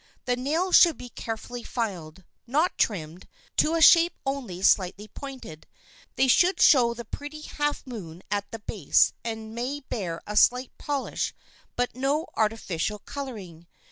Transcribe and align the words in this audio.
The 0.25 0.35
nails 0.35 0.75
should 0.77 0.97
be 0.97 1.09
carefully 1.09 1.61
filed—not 1.61 2.75
trimmed—to 2.79 3.75
a 3.75 3.81
shape 3.81 4.15
only 4.25 4.63
slightly 4.63 5.07
pointed, 5.07 5.67
they 6.15 6.27
should 6.27 6.59
show 6.59 6.95
the 6.95 7.05
pretty 7.05 7.41
half 7.41 7.85
moon 7.85 8.23
at 8.31 8.49
the 8.51 8.57
base 8.57 9.13
and 9.23 9.53
may 9.53 9.81
bear 9.81 10.19
a 10.25 10.35
slight 10.35 10.75
polish 10.79 11.35
but 11.75 11.95
no 11.95 12.25
artificial 12.35 12.97
coloring. 12.97 13.67